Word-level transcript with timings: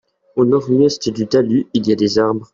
Au 0.35 0.45
nord-ouest 0.45 1.09
du 1.09 1.27
talus 1.27 1.67
il 1.75 1.87
y 1.87 1.91
a 1.91 1.95
des 1.95 2.17
arbres. 2.17 2.49